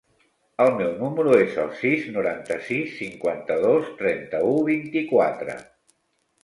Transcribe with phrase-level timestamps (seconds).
[0.63, 5.63] El meu número es el sis, noranta-sis, cinquanta-dos, trenta-u, vint-i-quatre.